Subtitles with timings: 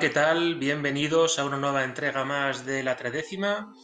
[0.00, 0.54] ¿qué tal?
[0.54, 3.74] Bienvenidos a una nueva entrega más de la tredécima.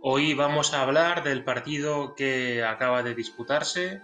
[0.00, 4.00] Hoy vamos a hablar del partido que acaba de disputarse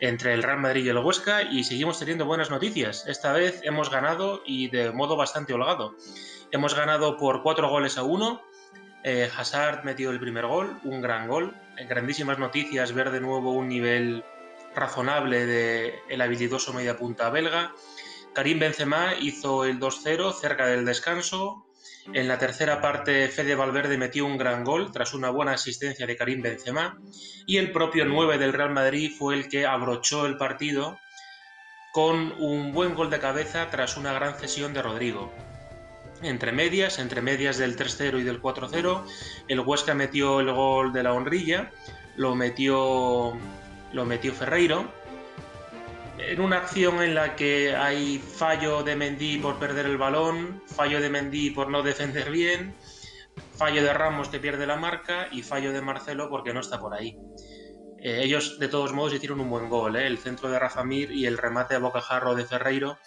[0.00, 3.06] entre el Real Madrid y el Huesca y seguimos teniendo buenas noticias.
[3.06, 5.96] Esta vez hemos ganado y de modo bastante holgado.
[6.50, 8.42] Hemos ganado por cuatro goles a uno.
[9.02, 11.56] Eh, Hazard metió el primer gol, un gran gol.
[11.88, 14.24] grandísimas noticias ver de nuevo un nivel
[14.74, 17.72] razonable de el habilidoso punta belga.
[18.38, 21.66] Karim Benzema hizo el 2-0 cerca del descanso.
[22.12, 26.16] En la tercera parte, Fede Valverde metió un gran gol tras una buena asistencia de
[26.16, 26.96] Karim Benzema.
[27.48, 31.00] Y el propio 9 del Real Madrid fue el que abrochó el partido
[31.92, 35.32] con un buen gol de cabeza tras una gran cesión de Rodrigo.
[36.22, 39.04] Entre medias, entre medias del 3-0 y del 4-0,
[39.48, 41.72] el Huesca metió el gol de la honrilla,
[42.14, 43.36] lo metió,
[43.92, 44.96] lo metió Ferreiro
[46.18, 51.00] en una acción en la que hay fallo de Mendy por perder el balón, fallo
[51.00, 52.74] de Mendy por no defender bien,
[53.56, 56.94] fallo de Ramos que pierde la marca y fallo de Marcelo porque no está por
[56.94, 57.16] ahí.
[58.00, 60.06] Eh, ellos de todos modos hicieron un buen gol, ¿eh?
[60.06, 62.98] el centro de Rafa Mir y el remate a bocajarro de Ferreiro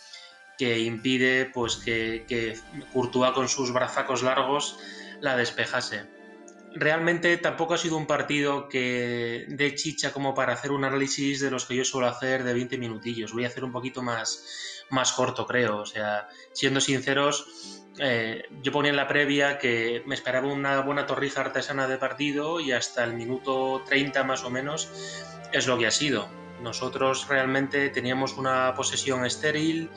[0.57, 2.57] que impide pues que, que
[2.93, 4.77] Courtois con sus brazacos largos
[5.19, 6.20] la despejase
[6.75, 11.51] realmente tampoco ha sido un partido que dé chicha como para hacer un análisis de
[11.51, 13.33] los que yo suelo hacer de 20 minutillos.
[13.33, 15.79] Voy a hacer un poquito más, más corto, creo.
[15.79, 21.05] O sea, siendo sinceros, eh, yo ponía en la previa que me esperaba una buena
[21.05, 24.89] torrija artesana de partido y hasta el minuto 30 más o menos
[25.51, 26.29] es lo que ha sido.
[26.61, 29.89] Nosotros realmente teníamos una posesión estéril,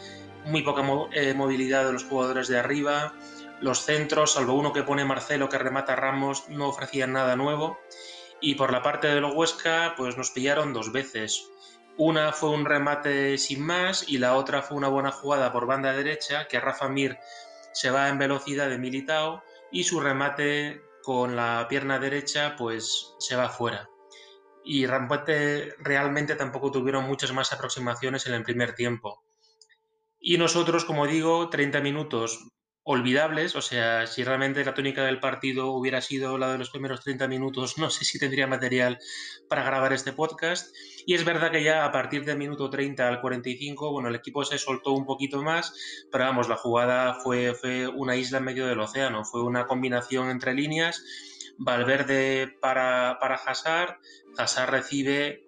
[0.46, 0.82] muy poca
[1.12, 3.14] eh, movilidad de los jugadores de arriba,
[3.60, 7.78] los centros, salvo uno que pone Marcelo que remata Ramos, no ofrecían nada nuevo.
[8.40, 11.50] Y por la parte de los Huesca, pues nos pillaron dos veces.
[11.96, 15.92] Una fue un remate sin más y la otra fue una buena jugada por banda
[15.92, 17.18] derecha que Rafa Mir
[17.72, 23.36] se va en velocidad de Militao y su remate con la pierna derecha pues se
[23.36, 23.88] va fuera.
[24.64, 29.22] Y Rampete realmente tampoco tuvieron muchas más aproximaciones en el primer tiempo.
[30.18, 32.48] Y nosotros, como digo, 30 minutos
[32.84, 33.56] olvidables.
[33.56, 37.26] O sea, si realmente la tónica del partido hubiera sido la de los primeros 30
[37.26, 38.98] minutos, no sé si tendría material
[39.48, 40.74] para grabar este podcast.
[41.06, 44.44] Y es verdad que ya a partir del minuto 30 al 45, bueno, el equipo
[44.44, 45.74] se soltó un poquito más,
[46.12, 47.54] pero vamos, la jugada fue,
[47.88, 51.02] una isla en medio del océano, fue una combinación entre líneas.
[51.56, 53.98] Valverde para, para Hazard
[54.70, 55.43] recibe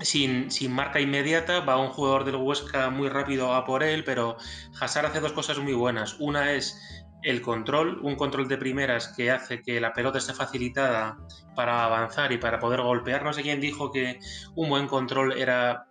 [0.00, 4.36] sin, marca inmediata, va un jugador del Huesca muy rápido a por él, pero
[4.80, 6.16] Hazard hace dos cosas muy buenas.
[6.18, 6.78] Una es
[7.22, 11.16] el control, un control de primeras que hace que la pelota esté facilitada
[11.54, 13.22] para avanzar y para poder golpear.
[13.22, 14.18] No sé quién dijo que
[14.56, 15.86] un buen control era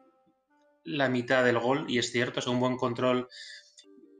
[0.84, 3.28] la mitad del gol, y es cierto, o un buen control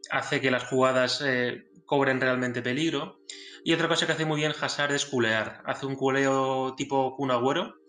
[0.10, 3.20] hace que las jugadas eh, cobren realmente peligro.
[3.64, 5.62] Y otra cosa que hace muy bien Hazard es culear.
[5.66, 7.81] Hace un culeo tipo Kun Agüero,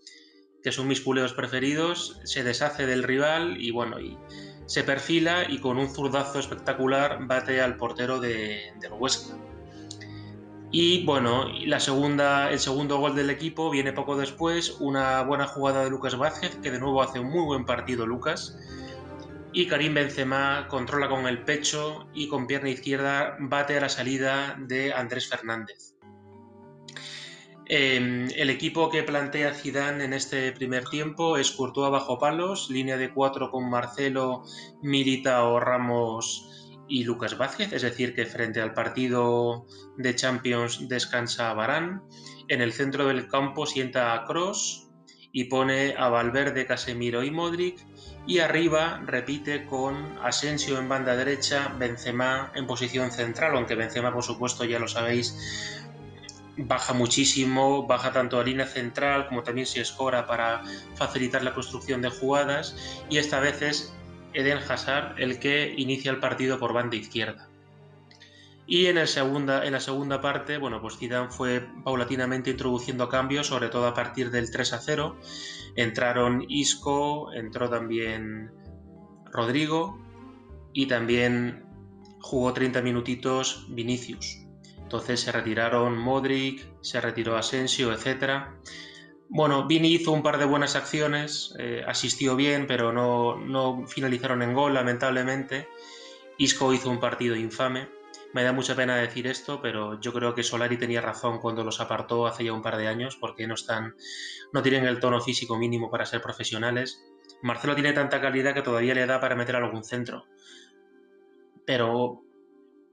[0.62, 4.16] que son mis culeos preferidos, se deshace del rival y bueno, y
[4.66, 9.36] se perfila y con un zurdazo espectacular bate al portero de, del Huesca.
[10.70, 15.84] Y bueno, la segunda, el segundo gol del equipo viene poco después, una buena jugada
[15.84, 18.56] de Lucas Vázquez, que de nuevo hace un muy buen partido Lucas.
[19.52, 24.56] Y Karim Benzema controla con el pecho y con pierna izquierda bate a la salida
[24.58, 25.91] de Andrés Fernández.
[27.66, 32.96] Em, el equipo que plantea Zidane en este primer tiempo es Courtois bajo palos, línea
[32.96, 34.42] de cuatro con Marcelo,
[34.82, 36.48] Militao, Ramos
[36.88, 42.02] y Lucas Vázquez, es decir, que frente al partido de Champions descansa Barán.
[42.48, 44.90] En el centro del campo sienta a Cross
[45.32, 47.78] y pone a Valverde, Casemiro y Modric.
[48.26, 54.22] Y arriba repite con Asensio en banda derecha, Benzema en posición central, aunque Benzema, por
[54.22, 55.81] supuesto, ya lo sabéis,
[56.56, 60.62] baja muchísimo, baja tanto a línea central como también si escora para
[60.94, 62.76] facilitar la construcción de jugadas
[63.08, 63.94] y esta vez es
[64.34, 67.48] Eden Hazard el que inicia el partido por banda izquierda.
[68.66, 73.48] Y en, el segunda, en la segunda parte, bueno, pues Zidane fue paulatinamente introduciendo cambios,
[73.48, 75.16] sobre todo a partir del 3 a 0.
[75.76, 78.50] Entraron Isco, entró también
[79.30, 79.98] Rodrigo
[80.72, 81.64] y también
[82.20, 84.41] jugó 30 minutitos Vinicius.
[84.92, 88.44] Entonces se retiraron Modric, se retiró Asensio, etc.
[89.30, 94.42] Bueno, Vini hizo un par de buenas acciones, eh, asistió bien, pero no, no finalizaron
[94.42, 95.66] en gol, lamentablemente.
[96.36, 97.88] Isco hizo un partido infame.
[98.34, 101.80] Me da mucha pena decir esto, pero yo creo que Solari tenía razón cuando los
[101.80, 103.94] apartó hace ya un par de años, porque no están,
[104.52, 107.02] no tienen el tono físico mínimo para ser profesionales.
[107.40, 110.26] Marcelo tiene tanta calidad que todavía le da para meter algún centro.
[111.64, 112.26] Pero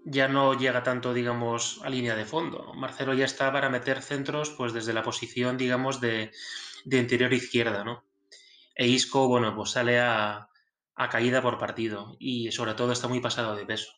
[0.06, 2.74] ya no llega tanto, digamos, a línea de fondo.
[2.74, 6.32] Marcelo ya está para meter centros, pues desde la posición, digamos, de,
[6.86, 8.06] interior izquierda, ¿no?
[8.76, 10.50] E Isco, bueno, pues sale a,
[10.96, 13.92] a caída por partido y sobre todo está muy pasado de peso.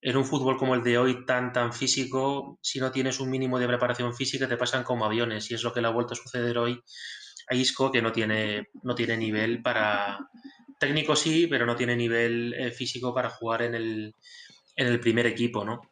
[0.00, 3.58] En un fútbol como el de hoy, tan, tan físico, si no tienes un mínimo
[3.58, 6.16] de preparación física, te pasan como aviones y es lo que le ha vuelto a
[6.16, 6.82] suceder hoy
[7.48, 10.18] a Isco, que no tiene, no tiene nivel para...
[10.78, 14.14] Técnico sí, pero no tiene nivel eh, físico para jugar en el,
[14.78, 15.82] en el primer equipo, ¿no?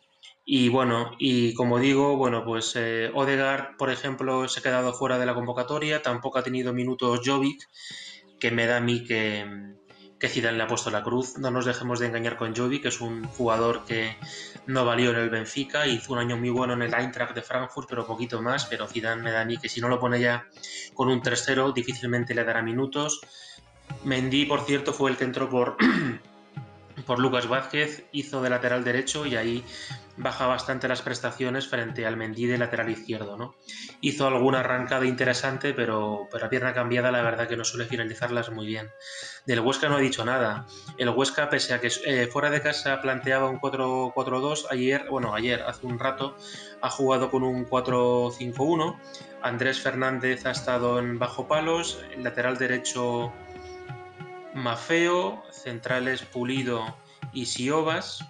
[0.44, 5.18] Y bueno, y como digo, bueno, pues eh, Odegaard, por ejemplo, se ha quedado fuera
[5.18, 7.68] de la convocatoria, tampoco ha tenido minutos Jovic,
[8.38, 9.44] que me da a mí que,
[10.20, 11.36] que Zidane le ha puesto la cruz.
[11.36, 14.16] No nos dejemos de engañar con Jovic, que es un jugador que
[14.66, 17.88] no valió en el Benfica, hizo un año muy bueno en el Eintracht de Frankfurt,
[17.88, 20.46] pero poquito más, pero Zidane me da a mí que si no lo pone ya
[20.94, 23.20] con un tercero, difícilmente le dará minutos.
[24.04, 25.76] Mendy, por cierto, fue el que entró por
[27.06, 29.64] por Lucas Vázquez, hizo de lateral derecho y ahí
[30.16, 33.36] baja bastante las prestaciones frente al Mendy de lateral izquierdo.
[33.36, 33.54] ¿no?
[34.00, 38.50] Hizo alguna arrancada interesante, pero, pero a pierna cambiada la verdad que no suele finalizarlas
[38.50, 38.90] muy bien.
[39.46, 40.66] Del Huesca no he dicho nada.
[40.98, 45.62] El Huesca, pese a que eh, fuera de casa planteaba un 4-4-2, ayer, bueno, ayer,
[45.62, 46.36] hace un rato,
[46.80, 48.98] ha jugado con un 4-5-1.
[49.42, 53.32] Andrés Fernández ha estado en bajo palos, el lateral derecho
[54.56, 56.96] Mafeo, centrales Pulido
[57.32, 58.24] y Siobas.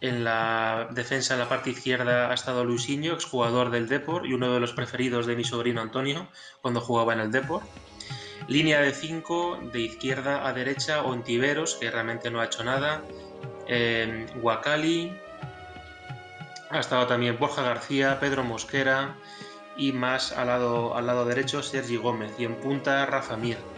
[0.00, 4.52] En la defensa, en la parte izquierda, ha estado Luisinho, exjugador del Depor y uno
[4.52, 6.28] de los preferidos de mi sobrino Antonio
[6.62, 7.62] cuando jugaba en el Depor.
[8.48, 13.02] Línea de 5, de izquierda a derecha, Ontiveros, que realmente no ha hecho nada.
[13.66, 14.26] Eh,
[16.70, 19.14] Ha estado también Borja García, Pedro Mosquera
[19.76, 22.32] y más al lado, al lado derecho Sergi Gómez.
[22.38, 23.73] Y en punta Rafa Mir.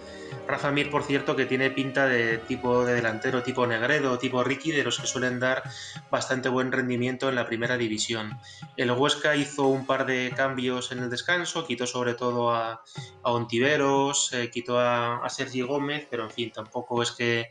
[0.46, 4.70] Rafa Mir, por cierto, que tiene pinta de tipo de delantero, tipo Negredo, tipo Ricky,
[4.70, 5.62] de los que suelen dar
[6.10, 8.38] bastante buen rendimiento en la primera división.
[8.76, 12.82] El Huesca hizo un par de cambios en el descanso, quitó sobre todo a,
[13.22, 17.48] Ontiveros, eh, quitó a, a Sergi Gómez, pero en fin, tampoco es que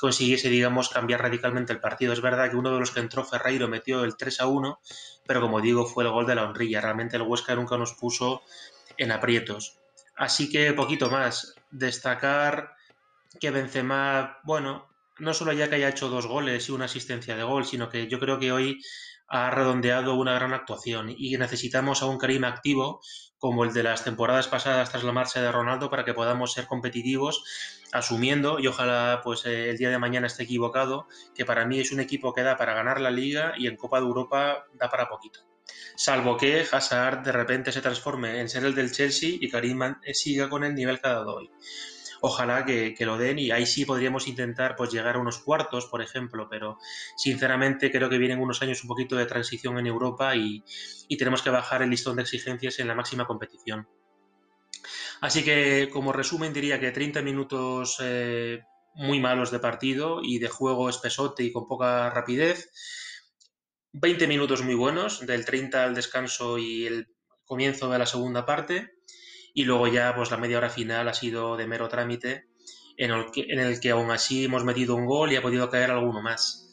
[0.00, 2.12] consiguiese, digamos, cambiar radicalmente el partido.
[2.12, 4.80] Es verdad que uno de los que entró, Ferreiro, metió el 3 a 1,
[5.26, 6.80] pero como digo, fue el gol de la honrilla.
[6.80, 8.42] Realmente el Huesca nunca nos puso
[8.96, 9.79] en aprietos.
[10.20, 11.54] Así que poquito más.
[11.70, 12.76] Destacar
[13.40, 17.42] que Benzema, bueno, no solo ya que haya hecho dos goles y una asistencia de
[17.42, 18.82] gol, sino que yo creo que hoy
[19.28, 23.00] ha redondeado una gran actuación y necesitamos a un Karim activo
[23.38, 26.66] como el de las temporadas pasadas tras la marcha de Ronaldo para que podamos ser
[26.66, 27.42] competitivos
[27.90, 31.92] asumiendo y ojalá pues eh, el día de mañana esté equivocado que para mí es
[31.92, 35.08] un equipo que da para ganar la liga y en Copa de Europa da para
[35.08, 35.49] poquito
[35.96, 39.80] salvo que Hazard de repente se transforme en ser el del Chelsea y Karim
[40.12, 41.50] siga con el nivel que ha dado hoy.
[42.22, 46.02] Ojalá que, lo den y ahí sí podríamos intentar pues llegar a unos cuartos, por
[46.02, 46.78] ejemplo, pero
[47.16, 50.62] sinceramente creo que vienen unos años un poquito de transición en Europa y,
[51.18, 53.88] tenemos que bajar el listón de exigencias en la máxima competición.
[55.20, 58.60] Así que como resumen diría que 30 minutos eh,
[58.94, 62.70] muy malos de partido y de juego espesote y con poca rapidez
[63.92, 67.08] 20 minutos muy buenos, del 30 al descanso y el
[67.44, 68.94] comienzo de la segunda parte,
[69.52, 72.46] y luego ya pues la media hora final ha sido de mero trámite,
[72.96, 75.68] en el que, en el que aún así hemos metido un gol y ha podido
[75.70, 76.68] caer alguno más.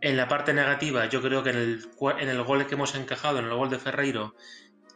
[0.00, 1.88] En la parte negativa, yo creo que en el,
[2.20, 4.34] en el gol que hemos encajado, en el gol de Ferreiro,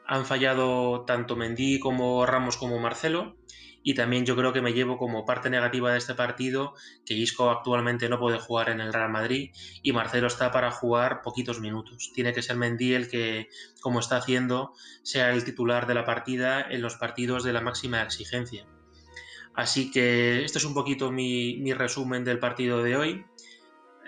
[0.07, 3.37] han fallado tanto Mendy como Ramos como Marcelo.
[3.83, 6.75] Y también yo creo que me llevo como parte negativa de este partido
[7.05, 9.51] que Isco actualmente no puede jugar en el Real Madrid
[9.83, 12.13] y Marcelo está para jugar poquitos minutos.
[12.15, 13.49] Tiene que ser Mendy el que,
[13.81, 14.73] como está haciendo,
[15.03, 18.67] sea el titular de la partida en los partidos de la máxima exigencia.
[19.55, 23.27] Así que este es un poquito mi, resumen del partido de hoy.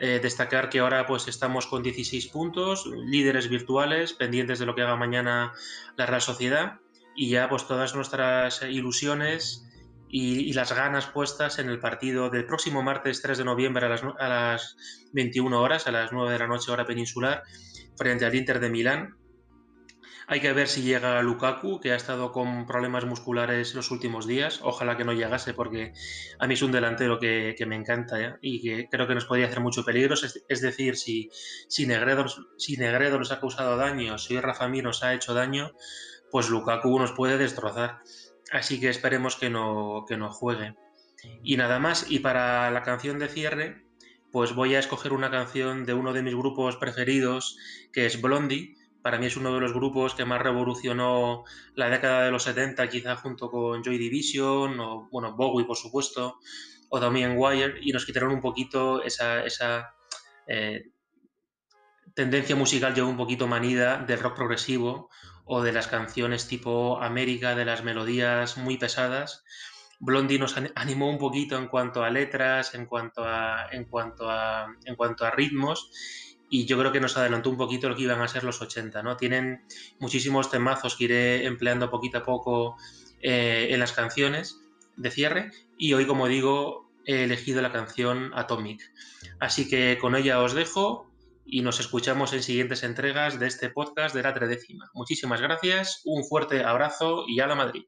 [0.00, 4.82] Eh, destacar que ahora pues estamos con 16 puntos, líderes virtuales, pendientes de lo que
[4.82, 5.52] haga mañana
[5.96, 6.80] la Real Sociedad
[7.16, 9.64] y ya pues todas nuestras ilusiones
[10.16, 14.02] y, las ganas puestas en el partido del próximo martes 3 de noviembre a las,
[14.04, 14.76] a las
[15.12, 17.42] 21 horas, a las 9 de la noche hora peninsular,
[17.96, 19.16] frente al Inter de Milán.
[20.26, 24.60] Hay que ver si llega Lukaku, que ha estado con problemas musculares los últimos días.
[24.62, 25.92] Ojalá que no llegase, porque
[26.38, 29.60] a mí es un delantero que, me encanta y que creo que nos podría hacer
[29.60, 30.14] mucho peligro.
[30.14, 31.28] Es, decir, si,
[31.68, 32.24] si, Negredo,
[32.56, 35.72] si Negredo nos ha causado daño, si Rafa Mir nos ha hecho daño,
[36.34, 38.00] pues Lukaku nos puede destrozar.
[38.50, 40.74] Así que esperemos que no, que no juegue.
[41.44, 43.84] Y nada más, y para la canción de cierre,
[44.32, 47.56] pues voy a escoger una canción de uno de mis grupos preferidos,
[47.92, 48.74] que es Blondie.
[49.00, 51.44] Para mí es uno de los grupos que más revolucionó
[51.76, 56.40] la década de los 70, quizá junto con Joy Division, o bueno, Bowie por supuesto,
[56.88, 59.94] o también Wire, y nos quitaron un poquito esa, esa
[60.48, 60.90] eh,
[62.12, 65.10] tendencia musical yo un poquito manida del rock progresivo
[65.44, 69.44] o de las canciones tipo América, de las melodías muy pesadas.
[70.00, 74.66] Blondie nos animó un poquito en cuanto a letras, en cuanto a, en cuanto a,
[74.84, 75.90] en cuanto a ritmos
[76.50, 79.02] y yo creo que nos adelantó un poquito lo que iban a ser los 80,
[79.02, 79.16] ¿no?
[79.16, 79.64] Tienen
[79.98, 82.76] muchísimos temazos que iré empleando poquito a poco
[83.20, 84.60] eh, en las canciones
[84.96, 88.92] de cierre y hoy, como digo, he elegido la canción Atomic.
[89.40, 91.10] Así que con ella os dejo
[91.44, 94.90] y nos escuchamos en siguientes entregas de este podcast de la tredécima.
[94.94, 97.84] Muchísimas gracias, un fuerte abrazo y a la Madrid.